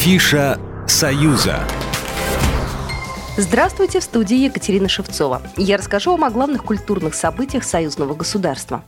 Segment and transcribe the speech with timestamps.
[0.00, 1.58] Афиша «Союза».
[3.36, 5.42] Здравствуйте, в студии Екатерина Шевцова.
[5.58, 8.82] Я расскажу вам о главных культурных событиях союзного государства.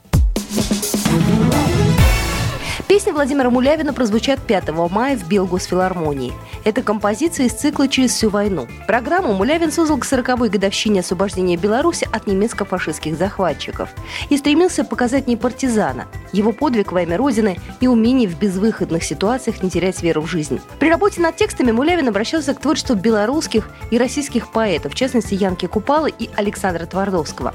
[2.93, 6.35] Песни Владимира Мулявина прозвучат 5 мая в Белгосфилармонии.
[6.63, 8.69] Это композиция из цикла «Через всю войну».
[8.87, 13.89] Программу Мулявин создал к 40-й годовщине освобождения Беларуси от немецко-фашистских захватчиков
[14.29, 19.63] и стремился показать не партизана, его подвиг во имя Родины и умение в безвыходных ситуациях
[19.63, 20.61] не терять веру в жизнь.
[20.79, 25.65] При работе над текстами Мулявин обращался к творчеству белорусских и российских поэтов, в частности Янки
[25.65, 27.55] Купала и Александра Твардовского.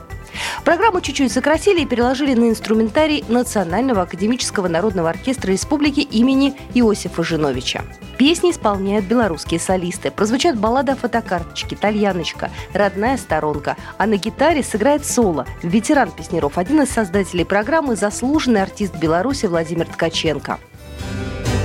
[0.67, 7.83] Программу чуть-чуть сократили и переложили на инструментарий Национального академического народного оркестра республики имени Иосифа Жиновича.
[8.17, 10.11] Песни исполняют белорусские солисты.
[10.11, 15.45] Прозвучат баллада о фотокарточке «Тальяночка», «Родная сторонка», а на гитаре сыграет соло.
[15.63, 20.59] Ветеран Песнеров, один из создателей программы, заслуженный артист Беларуси Владимир Ткаченко.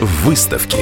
[0.01, 0.79] Выставки.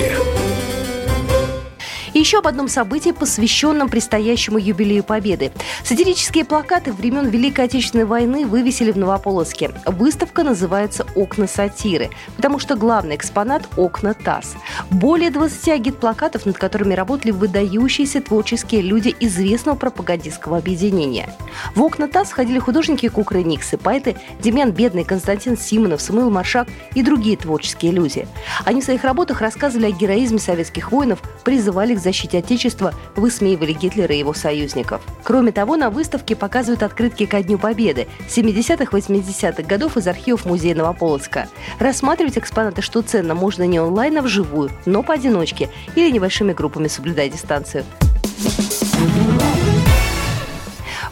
[2.21, 5.53] Еще об одном событии, посвященном предстоящему юбилею Победы.
[5.83, 9.71] Сатирические плакаты времен Великой Отечественной войны вывесили в Новополоцке.
[9.87, 14.57] Выставка называется «Окна сатиры», потому что главный экспонат– окна ТАСС.
[14.91, 21.35] Более 20 агит-плакатов, над которыми работали выдающиеся творческие люди известного пропагандистского объединения.
[21.75, 27.03] В окна ТАСС входили художники Кукры Никсы, поэты Демьян Бедный, Константин Симонов, Самуил Маршак и
[27.03, 28.29] другие творческие люди.
[28.67, 34.15] Они в своих работах рассказывали о героизме советских воинов, призывали к защите Отечества, высмеивали Гитлера
[34.15, 35.01] и его союзников.
[35.23, 41.49] Кроме того, на выставке показывают открытки ко Дню Победы 70-80-х годов из архивов музея Новополоцка.
[41.79, 47.29] Рассматривать экспонаты, что ценно, можно не онлайн, а вживую, но поодиночке или небольшими группами, соблюдая
[47.29, 47.85] дистанцию.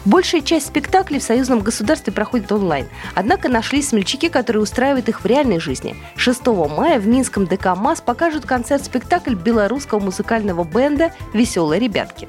[0.09, 2.87] Большая часть спектаклей в союзном государстве проходит онлайн.
[3.13, 5.95] Однако нашлись смельчаки, которые устраивают их в реальной жизни.
[6.15, 12.27] 6 мая в Минском ДК МАС покажут концерт-спектакль белорусского музыкального бенда «Веселые ребятки».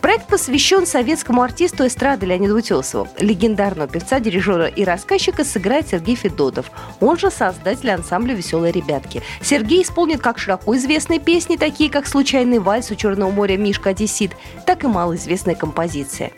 [0.00, 3.08] Проект посвящен советскому артисту эстрады Леониду Утесову.
[3.18, 6.70] Легендарного певца, дирижера и рассказчика сыграет Сергей Федотов.
[7.00, 9.20] Он же создатель ансамбля «Веселые ребятки».
[9.42, 14.30] Сергей исполнит как широко известные песни, такие как «Случайный вальс» у Черного моря Мишка Одессит,
[14.64, 16.32] так и малоизвестные композиции.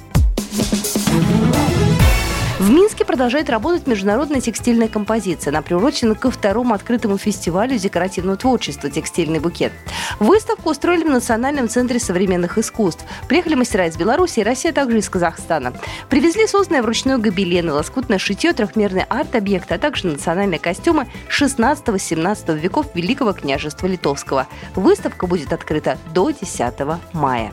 [2.59, 5.53] В Минске продолжает работать международная текстильная композиция.
[5.53, 9.73] Она приурочена ко второму открытому фестивалю декоративного творчества «Текстильный букет».
[10.19, 13.05] Выставку устроили в Национальном центре современных искусств.
[13.29, 15.73] Приехали мастера из Беларуси и России, а также из Казахстана.
[16.11, 23.33] Привезли созданное вручную гобелены, лоскутное шитье, трехмерный арт-объект, а также национальные костюмы 16-17 веков Великого
[23.33, 24.47] княжества Литовского.
[24.75, 26.75] Выставка будет открыта до 10
[27.13, 27.53] мая.